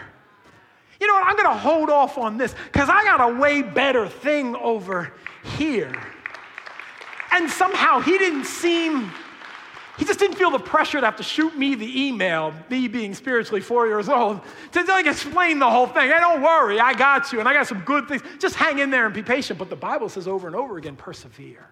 [1.00, 1.26] You know what?
[1.26, 5.12] I'm going to hold off on this because I got a way better thing over
[5.58, 5.92] here.
[7.32, 9.10] And somehow he didn't seem,
[9.98, 13.14] he just didn't feel the pressure to have to shoot me the email, me being
[13.14, 14.40] spiritually four years old,
[14.72, 16.10] to like explain the whole thing.
[16.10, 18.22] Hey, don't worry, I got you, and I got some good things.
[18.38, 19.58] Just hang in there and be patient.
[19.58, 21.66] But the Bible says over and over again, persevere.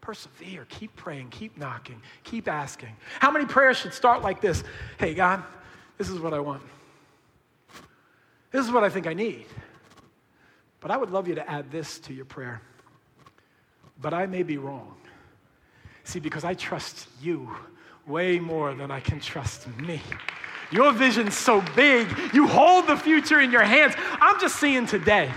[0.00, 2.96] Persevere, keep praying, keep knocking, keep asking.
[3.20, 4.64] How many prayers should start like this?
[4.98, 5.42] Hey, God,
[5.98, 6.62] this is what I want.
[8.50, 9.44] This is what I think I need.
[10.80, 12.62] But I would love you to add this to your prayer.
[14.00, 14.94] But I may be wrong.
[16.08, 17.54] See, because I trust you
[18.06, 20.00] way more than I can trust me.
[20.70, 23.92] Your vision's so big, you hold the future in your hands.
[24.18, 25.30] I'm just seeing today.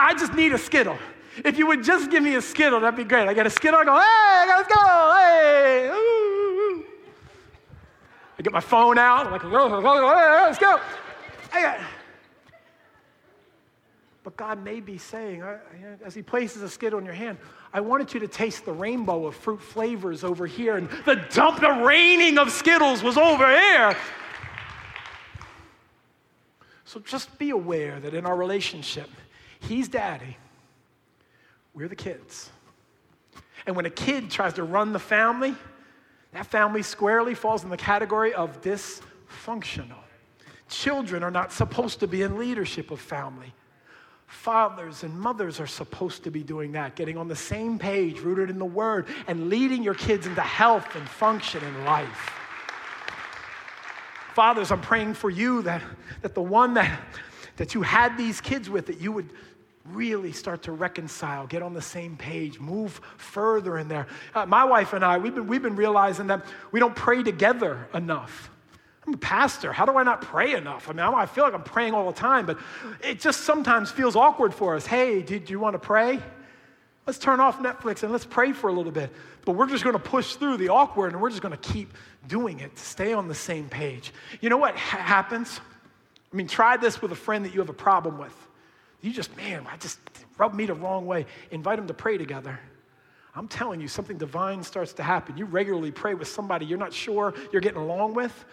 [0.00, 0.98] I just need a skittle.
[1.44, 3.28] If you would just give me a skittle, that'd be great.
[3.28, 6.84] I get a skittle, I go, hey, I gotta go, hey, ooh.
[8.36, 10.80] I get my phone out, I'm like, let's go.
[11.52, 11.78] I got,
[14.24, 15.44] but God may be saying,
[16.04, 17.38] as He places a skittle in your hand,
[17.72, 21.60] I wanted you to taste the rainbow of fruit flavors over here, and the dump,
[21.60, 23.96] the raining of Skittles was over here.
[26.84, 29.08] So just be aware that in our relationship,
[29.60, 30.36] He's daddy,
[31.74, 32.50] we're the kids.
[33.66, 35.54] And when a kid tries to run the family,
[36.32, 39.98] that family squarely falls in the category of dysfunctional.
[40.68, 43.52] Children are not supposed to be in leadership of family.
[44.30, 48.48] Fathers and mothers are supposed to be doing that, getting on the same page, rooted
[48.48, 52.30] in the Word, and leading your kids into health and function in life.
[54.34, 55.82] Fathers, I'm praying for you that,
[56.22, 57.00] that the one that,
[57.56, 59.28] that you had these kids with, that you would
[59.84, 64.06] really start to reconcile, get on the same page, move further in there.
[64.32, 67.88] Uh, my wife and I, we've been, we've been realizing that we don't pray together
[67.92, 68.48] enough.
[69.06, 69.72] I'm a pastor.
[69.72, 70.88] How do I not pray enough?
[70.88, 72.58] I mean, I feel like I'm praying all the time, but
[73.02, 74.86] it just sometimes feels awkward for us.
[74.86, 76.20] Hey, do, do you want to pray?
[77.06, 79.10] Let's turn off Netflix and let's pray for a little bit.
[79.44, 81.94] But we're just going to push through the awkward and we're just going to keep
[82.28, 84.12] doing it, to stay on the same page.
[84.42, 85.60] You know what ha- happens?
[86.30, 88.34] I mean, try this with a friend that you have a problem with.
[89.00, 89.98] You just, man, I just
[90.36, 91.24] rubbed me the wrong way.
[91.50, 92.60] Invite them to pray together.
[93.34, 95.38] I'm telling you, something divine starts to happen.
[95.38, 98.44] You regularly pray with somebody you're not sure you're getting along with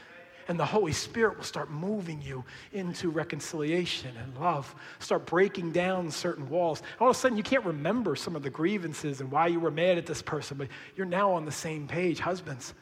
[0.48, 6.10] and the Holy Spirit will start moving you into reconciliation and love, start breaking down
[6.10, 6.82] certain walls.
[7.00, 9.72] All of a sudden, you can't remember some of the grievances and why you were
[9.72, 12.20] mad at this person, but you're now on the same page.
[12.20, 12.74] Husbands,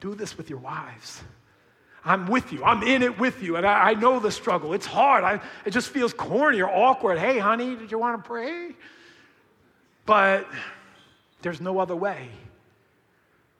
[0.00, 1.22] do this with your wives.
[2.04, 2.64] I'm with you.
[2.64, 3.56] I'm in it with you.
[3.56, 4.72] And I, I know the struggle.
[4.72, 5.22] It's hard.
[5.22, 7.18] I, it just feels corny or awkward.
[7.18, 8.70] Hey, honey, did you want to pray?
[10.06, 10.48] But
[11.42, 12.28] there's no other way.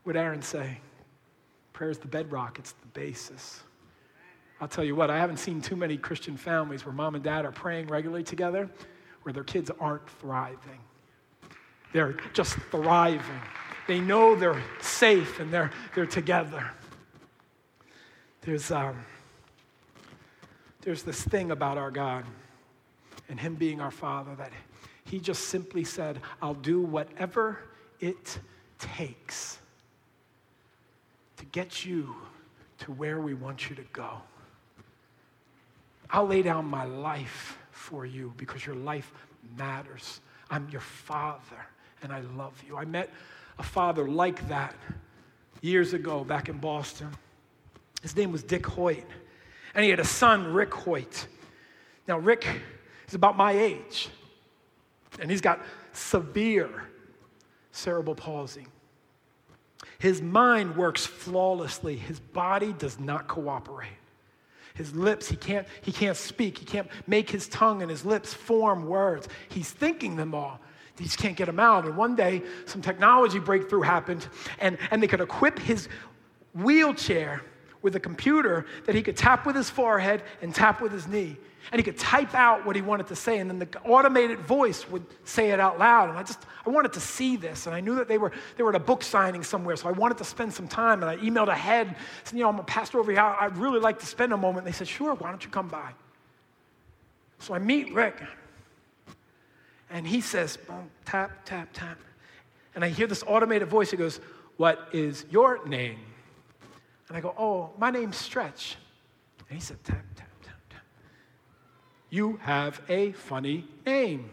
[0.05, 0.81] Would Aaron say?
[1.81, 3.63] Prayer is the bedrock, it's the basis.
[4.61, 7.47] I'll tell you what, I haven't seen too many Christian families where mom and dad
[7.47, 8.69] are praying regularly together
[9.23, 10.79] where their kids aren't thriving.
[11.95, 13.41] They're just thriving.
[13.89, 16.71] They know they're safe and they're, they're together.
[18.43, 19.03] There's, um,
[20.83, 22.27] there's this thing about our God
[23.31, 24.53] and Him being our Father that
[25.05, 27.59] He just simply said, I'll do whatever
[28.01, 28.39] it
[28.79, 29.60] takes
[31.41, 32.15] to get you
[32.79, 34.11] to where we want you to go.
[36.11, 39.11] I'll lay down my life for you because your life
[39.57, 40.21] matters.
[40.51, 41.67] I'm your father
[42.03, 42.77] and I love you.
[42.77, 43.09] I met
[43.59, 44.75] a father like that
[45.63, 47.09] years ago back in Boston.
[48.03, 49.07] His name was Dick Hoyt,
[49.75, 51.27] and he had a son, Rick Hoyt.
[52.07, 52.47] Now, Rick
[53.09, 54.11] is about my age,
[55.19, 55.61] and he's got
[55.93, 56.85] severe
[57.73, 58.67] cerebral palsy.
[60.01, 61.95] His mind works flawlessly.
[61.95, 63.91] His body does not cooperate.
[64.75, 66.57] His lips, he can't, he can't speak.
[66.57, 69.29] He can't make his tongue and his lips form words.
[69.51, 70.59] He's thinking them all.
[70.99, 71.85] He just can't get them out.
[71.85, 74.27] And one day, some technology breakthrough happened,
[74.59, 75.87] and, and they could equip his
[76.55, 77.43] wheelchair
[77.83, 81.37] with a computer that he could tap with his forehead and tap with his knee.
[81.73, 84.89] And he could type out what he wanted to say and then the automated voice
[84.89, 86.09] would say it out loud.
[86.09, 88.63] And i just i wanted to see this and i knew that they were they
[88.63, 91.03] were at a book signing somewhere so i wanted to spend some time.
[91.03, 93.21] And i emailed ahead said you know i'm a pastor over here.
[93.21, 94.67] I'd really like to spend a moment.
[94.67, 95.93] And they said sure why don't you come by?
[97.39, 98.21] So i meet rick
[99.91, 101.99] and he says boom, tap tap tap.
[102.75, 103.91] And i hear this automated voice.
[103.91, 104.21] He goes
[104.57, 105.99] what is your name
[107.11, 108.77] and i go oh my name's stretch
[109.51, 110.83] and he said tap tap tap, tap.
[112.09, 114.31] You have a funny name.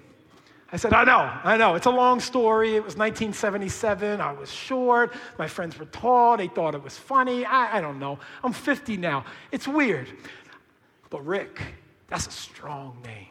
[0.71, 1.75] I said, I know, I know.
[1.75, 2.75] It's a long story.
[2.75, 4.19] It was 1977.
[4.19, 5.13] I was short.
[5.39, 6.36] My friends were tall.
[6.36, 7.45] They thought it was funny.
[7.45, 8.19] I, I don't know.
[8.43, 9.23] I'm 50 now.
[9.51, 10.09] It's weird.
[11.09, 11.61] But Rick,
[12.09, 13.30] that's a strong name.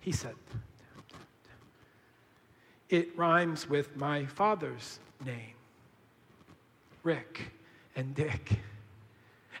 [0.00, 0.36] He said,
[2.88, 5.54] It rhymes with my father's name,
[7.02, 7.50] Rick
[8.00, 8.58] and Dick.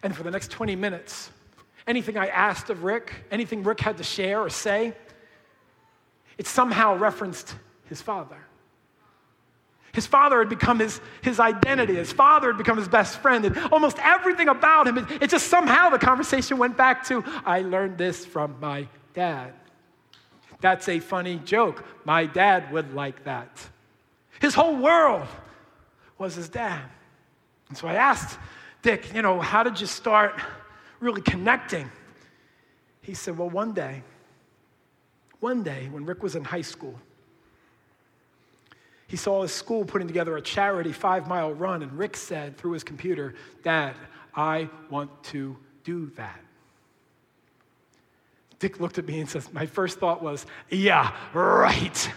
[0.02, 1.30] And for the next 20 minutes,
[1.86, 4.94] anything I asked of Rick, anything Rick had to share or say,
[6.38, 8.38] it somehow referenced his father.
[9.92, 11.96] His father had become his, his identity.
[11.96, 13.44] His father had become his best friend.
[13.44, 17.60] And almost everything about him, it, it just somehow the conversation went back to, I
[17.60, 19.52] learned this from my dad.
[20.60, 21.84] That's a funny joke.
[22.04, 23.50] My dad would like that.
[24.40, 25.26] His whole world
[26.16, 26.88] was his dad.
[27.70, 28.38] And so I asked
[28.82, 30.38] Dick, you know, how did you start
[31.00, 31.90] really connecting?
[33.00, 34.02] He said, well, one day,
[35.40, 36.98] one day, when Rick was in high school,
[39.06, 42.72] he saw his school putting together a charity five mile run, and Rick said through
[42.72, 43.94] his computer, Dad,
[44.34, 46.40] I want to do that.
[48.60, 52.10] Dick looked at me and says, My first thought was, Yeah, right.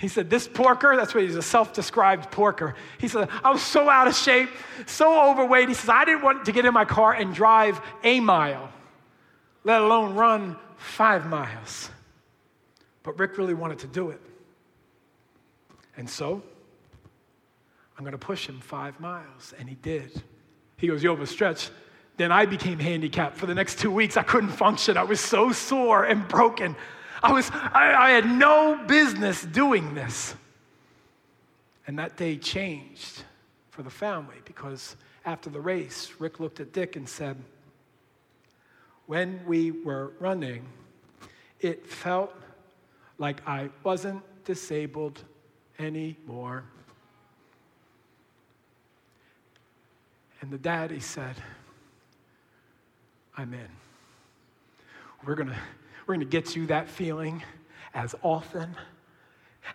[0.00, 2.74] He said, This porker, that's what he's a self described porker.
[2.98, 4.48] He said, I was so out of shape,
[4.86, 5.68] so overweight.
[5.68, 8.72] He says, I didn't want to get in my car and drive a mile,
[9.62, 11.90] let alone run five miles.
[13.02, 14.20] But Rick really wanted to do it.
[15.98, 16.42] And so,
[17.98, 19.52] I'm going to push him five miles.
[19.58, 20.22] And he did.
[20.78, 21.70] He goes, You overstretched.
[22.16, 23.36] Then I became handicapped.
[23.36, 24.96] For the next two weeks, I couldn't function.
[24.96, 26.74] I was so sore and broken.
[27.22, 30.34] I, was, I, I had no business doing this.
[31.86, 33.24] And that day changed
[33.70, 37.36] for the family because after the race, Rick looked at Dick and said,
[39.06, 40.66] When we were running,
[41.60, 42.34] it felt
[43.18, 45.22] like I wasn't disabled
[45.78, 46.64] anymore.
[50.40, 51.36] And the daddy said,
[53.36, 53.68] I'm in.
[55.26, 55.58] We're going to
[56.10, 57.40] we're going to get you that feeling
[57.94, 58.74] as often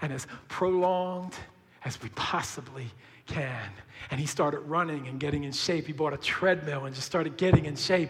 [0.01, 1.33] and as prolonged
[1.86, 2.88] as we possibly
[3.25, 3.69] can.
[4.11, 5.88] And he started running and getting in shape.
[5.88, 8.09] He bought a treadmill and just started getting in shape.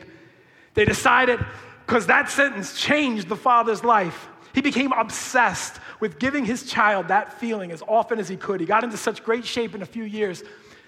[0.74, 1.40] They decided,
[1.86, 7.40] because that sentence changed the father's life, he became obsessed with giving his child that
[7.40, 8.60] feeling as often as he could.
[8.60, 10.44] He got into such great shape in a few years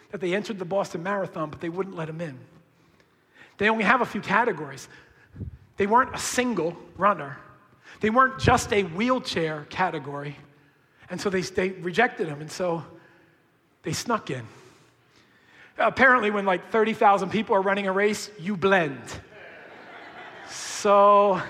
[0.09, 2.35] that they entered the Boston Marathon, but they wouldn't let him in.
[3.59, 4.89] They only have a few categories.
[5.77, 7.37] They weren't a single runner,
[8.01, 10.35] they weren't just a wheelchair category.
[11.09, 12.83] And so they, they rejected him, and so
[13.83, 14.45] they snuck in.
[15.77, 18.99] Apparently, when like 30,000 people are running a race, you blend.
[20.49, 21.41] So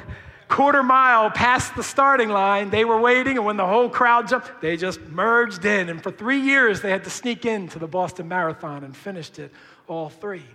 [0.47, 4.61] quarter mile past the starting line, they were waiting, and when the whole crowd jumped,
[4.61, 5.89] they just merged in.
[5.89, 9.51] And for three years, they had to sneak into the Boston Marathon and finished it
[9.87, 10.45] all three.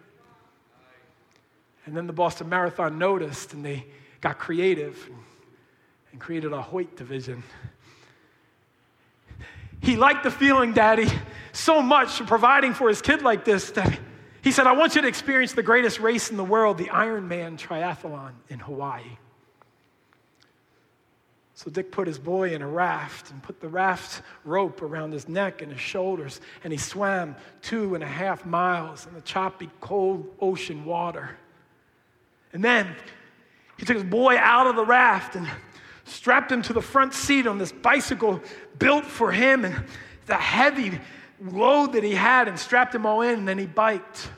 [1.84, 3.86] And then the Boston Marathon noticed, and they
[4.20, 5.10] got creative
[6.12, 7.42] and created a Hoyt division.
[9.80, 11.08] He liked the feeling, Daddy,
[11.52, 13.98] so much providing for his kid like this that
[14.42, 17.58] he said, I want you to experience the greatest race in the world, the Ironman
[17.58, 19.02] Triathlon in Hawaii.
[21.54, 25.28] So Dick put his boy in a raft and put the raft rope around his
[25.28, 29.70] neck and his shoulders, and he swam two and a half miles in the choppy,
[29.80, 31.36] cold ocean water.
[32.52, 32.94] And then
[33.78, 35.48] he took his boy out of the raft and
[36.04, 38.40] strapped him to the front seat on this bicycle
[38.78, 39.84] built for him and
[40.26, 41.00] the heavy
[41.40, 44.30] load that he had and strapped him all in, and then he biked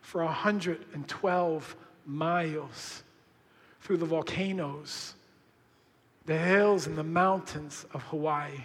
[0.00, 1.76] for 112
[2.06, 3.02] miles
[3.80, 5.14] through the volcanoes
[6.26, 8.64] the hills and the mountains of Hawaii.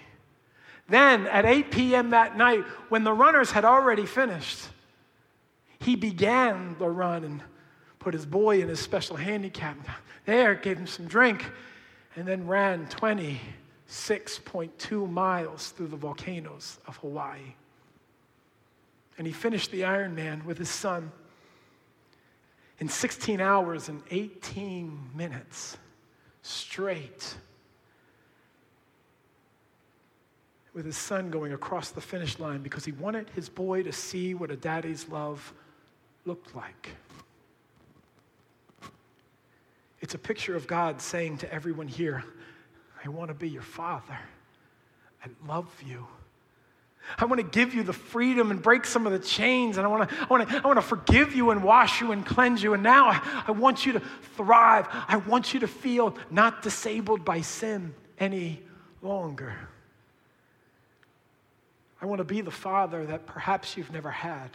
[0.90, 2.10] Then at 8 p.m.
[2.10, 4.68] that night, when the runners had already finished,
[5.80, 7.42] he began the run and
[8.02, 9.78] put his boy in his special handicap
[10.26, 11.50] there, gave him some drink,
[12.16, 17.54] and then ran 26.2 miles through the volcanoes of Hawaii.
[19.18, 21.12] And he finished the Ironman with his son
[22.80, 25.78] in 16 hours and 18 minutes
[26.42, 27.36] straight
[30.74, 34.34] with his son going across the finish line because he wanted his boy to see
[34.34, 35.54] what a daddy's love
[36.26, 36.96] looked like.
[40.02, 42.24] It's a picture of God saying to everyone here,
[43.06, 44.18] I want to be your father.
[45.24, 46.08] I love you.
[47.18, 49.78] I want to give you the freedom and break some of the chains.
[49.78, 52.12] And I want to, I want to, I want to forgive you and wash you
[52.12, 52.74] and cleanse you.
[52.74, 54.02] And now I, I want you to
[54.36, 54.88] thrive.
[54.92, 58.62] I want you to feel not disabled by sin any
[59.02, 59.54] longer.
[62.02, 64.50] I want to be the father that perhaps you've never had.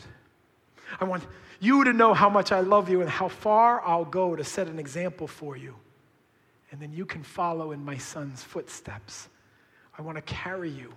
[1.01, 1.26] I want
[1.61, 4.68] you to know how much I love you and how far I'll go to set
[4.68, 5.74] an example for you.
[6.70, 9.28] And then you can follow in my son's footsteps.
[9.99, 10.93] I want to carry you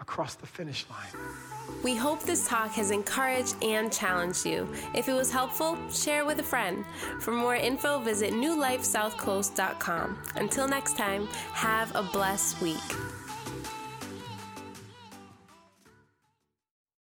[0.00, 1.24] across the finish line.
[1.84, 4.68] We hope this talk has encouraged and challenged you.
[4.94, 6.84] If it was helpful, share with a friend.
[7.20, 10.18] For more info, visit newlifesouthcoast.com.
[10.36, 13.19] Until next time, have a blessed week.